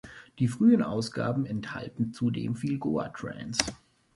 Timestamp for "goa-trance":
2.79-3.63